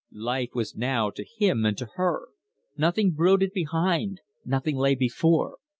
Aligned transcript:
Life 0.13 0.49
was 0.55 0.75
Now 0.75 1.11
to 1.11 1.23
him 1.23 1.63
and 1.63 1.77
to 1.77 1.89
her: 1.93 2.29
nothing 2.75 3.11
brooded 3.11 3.51
behind, 3.53 4.21
nothing 4.43 4.75
lay 4.75 4.95
before. 4.95 5.59